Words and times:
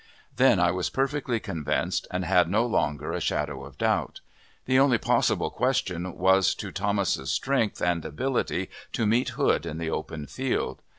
Then 0.35 0.59
I 0.59 0.71
was 0.71 0.89
perfectly 0.89 1.39
convinced, 1.39 2.07
and 2.09 2.25
had 2.25 2.49
no 2.49 2.65
longer 2.65 3.11
a 3.13 3.21
shadow 3.21 3.63
of 3.63 3.77
doubt. 3.77 4.19
The 4.65 4.79
only 4.79 4.97
possible 4.97 5.51
question 5.51 6.17
was 6.17 6.47
as 6.47 6.55
to 6.55 6.71
Thomas's 6.71 7.29
strength 7.31 7.83
and 7.83 8.03
ability 8.03 8.71
to 8.93 9.05
meet 9.05 9.29
Hood 9.37 9.63
in 9.67 9.77
the 9.77 9.91
open 9.91 10.25
field. 10.25 10.81